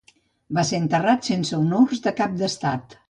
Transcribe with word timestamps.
Va 0.57 0.61
ser 0.69 0.79
enterrat 0.83 1.29
sense 1.31 1.59
honors 1.59 2.03
de 2.07 2.15
cap 2.23 2.35
d'estat. 2.41 2.97